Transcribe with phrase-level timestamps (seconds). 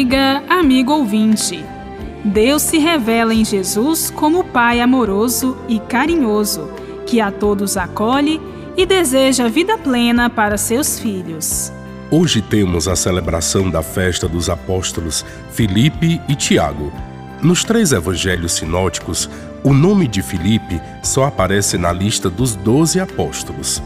[0.00, 1.62] Amiga, amigo ouvinte,
[2.24, 6.70] Deus se revela em Jesus como Pai amoroso e carinhoso,
[7.06, 8.40] que a todos acolhe
[8.78, 11.70] e deseja vida plena para seus filhos.
[12.10, 15.22] Hoje temos a celebração da festa dos apóstolos
[15.52, 16.90] Filipe e Tiago.
[17.42, 19.28] Nos três evangelhos sinóticos,
[19.62, 23.82] o nome de Filipe só aparece na lista dos doze apóstolos.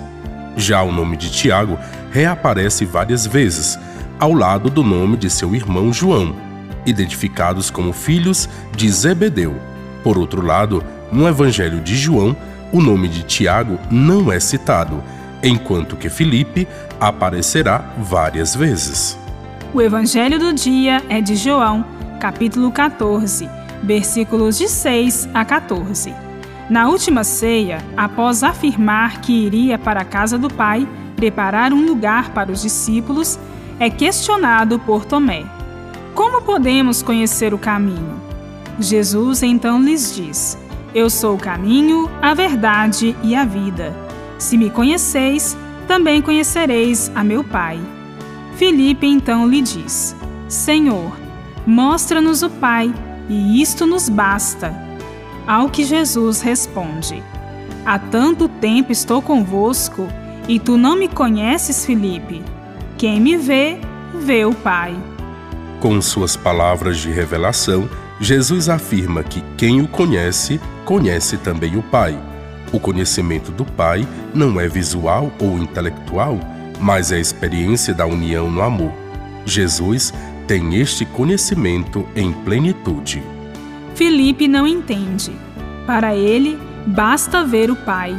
[0.56, 1.76] Já o nome de Tiago
[2.12, 3.76] reaparece várias vezes,
[4.24, 6.34] ao lado do nome de seu irmão João,
[6.86, 9.54] identificados como filhos de Zebedeu.
[10.02, 10.82] Por outro lado,
[11.12, 12.34] no Evangelho de João,
[12.72, 15.04] o nome de Tiago não é citado,
[15.42, 16.66] enquanto que Filipe
[16.98, 19.18] aparecerá várias vezes.
[19.74, 21.84] O Evangelho do dia é de João,
[22.18, 23.46] capítulo 14,
[23.82, 26.14] versículos de 6 a 14.
[26.70, 32.30] Na última ceia, após afirmar que iria para a casa do Pai preparar um lugar
[32.30, 33.38] para os discípulos,
[33.78, 35.44] é questionado por Tomé:
[36.14, 38.20] Como podemos conhecer o caminho?
[38.78, 40.58] Jesus então lhes diz:
[40.94, 43.94] Eu sou o caminho, a verdade e a vida.
[44.38, 47.80] Se me conheceis, também conhecereis a meu Pai.
[48.56, 50.14] Filipe então lhe diz:
[50.48, 51.12] Senhor,
[51.66, 52.92] mostra-nos o Pai,
[53.28, 54.74] e isto nos basta.
[55.46, 57.22] Ao que Jesus responde:
[57.84, 60.08] Há tanto tempo estou convosco,
[60.48, 62.42] e tu não me conheces, Filipe?
[62.96, 63.80] Quem me vê,
[64.14, 64.96] vê o Pai.
[65.80, 67.90] Com suas palavras de revelação,
[68.20, 72.16] Jesus afirma que quem o conhece, conhece também o Pai.
[72.72, 76.38] O conhecimento do Pai não é visual ou intelectual,
[76.80, 78.92] mas é a experiência da união no amor.
[79.44, 80.14] Jesus
[80.46, 83.22] tem este conhecimento em plenitude.
[83.96, 85.32] Filipe não entende.
[85.84, 86.56] Para ele,
[86.86, 88.16] basta ver o Pai.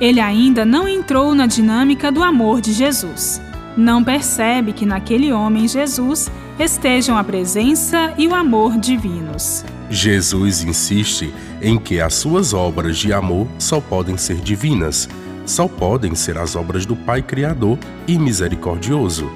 [0.00, 3.46] Ele ainda não entrou na dinâmica do amor de Jesus
[3.78, 6.28] não percebe que naquele homem Jesus
[6.58, 9.64] estejam a presença e o amor divinos.
[9.88, 15.08] Jesus insiste em que as suas obras de amor só podem ser divinas,
[15.46, 17.78] só podem ser as obras do Pai Criador
[18.08, 19.30] e Misericordioso.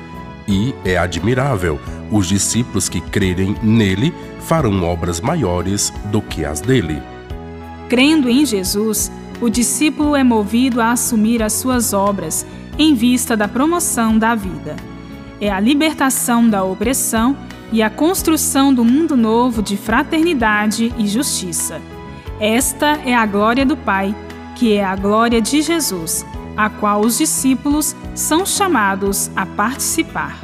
[0.48, 1.80] E é admirável,
[2.10, 7.00] os discípulos que crerem nele farão obras maiores do que as dele.
[7.88, 9.08] Crendo em Jesus,
[9.42, 12.46] o discípulo é movido a assumir as suas obras
[12.78, 14.76] em vista da promoção da vida.
[15.40, 17.36] É a libertação da opressão
[17.72, 21.80] e a construção do mundo novo de fraternidade e justiça.
[22.38, 24.14] Esta é a glória do Pai,
[24.54, 26.24] que é a glória de Jesus,
[26.56, 30.38] a qual os discípulos são chamados a participar.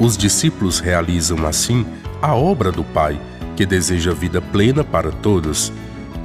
[0.00, 1.84] Os discípulos realizam assim
[2.22, 3.20] a obra do Pai,
[3.54, 5.70] que deseja vida plena para todos.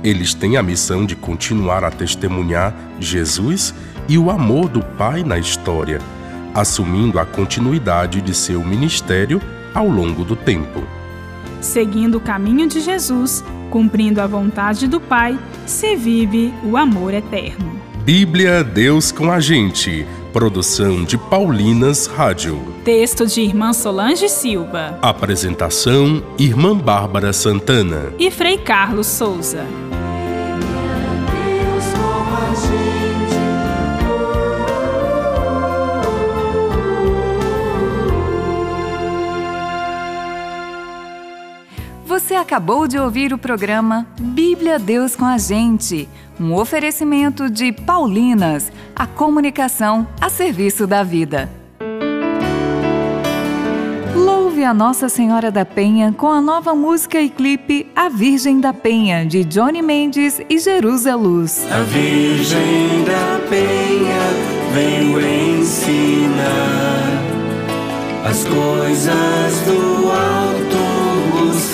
[0.04, 3.74] Eles têm a missão de continuar a testemunhar Jesus
[4.08, 6.00] e o amor do Pai na história,
[6.54, 9.42] assumindo a continuidade de seu ministério
[9.74, 10.84] ao longo do tempo.
[11.60, 17.78] Seguindo o caminho de Jesus, cumprindo a vontade do Pai, se vive o amor eterno.
[18.04, 20.06] Bíblia Deus com a gente.
[20.32, 22.62] Produção de Paulinas Rádio.
[22.86, 24.98] Texto de Irmã Solange Silva.
[25.02, 28.14] Apresentação: Irmã Bárbara Santana.
[28.18, 29.66] E Frei Carlos Souza.
[42.08, 46.08] Você acabou de ouvir o programa Bíblia Deus com a Gente,
[46.40, 51.50] um oferecimento de Paulinas, a comunicação a serviço da vida.
[54.16, 58.72] Louve a Nossa Senhora da Penha com a nova música e clipe A Virgem da
[58.72, 61.68] Penha, de Johnny Mendes e Jerusa Luz.
[61.70, 64.30] A Virgem da Penha
[64.74, 66.48] veio ensinar
[68.24, 70.77] as coisas do alto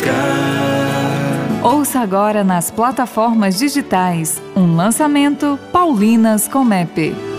[0.03, 1.63] buscar.
[1.63, 7.32] Ouça agora nas plataformas digitais um lançamento Paulinas Comep.